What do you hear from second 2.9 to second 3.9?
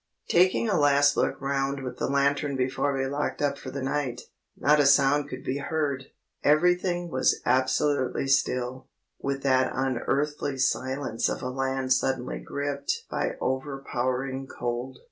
we locked up for the